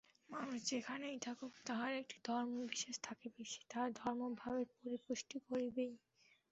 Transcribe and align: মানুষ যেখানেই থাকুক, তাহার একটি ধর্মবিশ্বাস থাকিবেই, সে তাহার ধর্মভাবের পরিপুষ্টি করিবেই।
মানুষ 0.29 0.59
যেখানেই 0.69 1.17
থাকুক, 1.19 1.53
তাহার 1.65 1.91
একটি 1.93 2.17
ধর্মবিশ্বাস 2.25 2.97
থাকিবেই, 3.03 3.45
সে 3.45 3.61
তাহার 3.71 3.89
ধর্মভাবের 3.93 4.67
পরিপুষ্টি 4.77 5.37
করিবেই। 5.47 5.93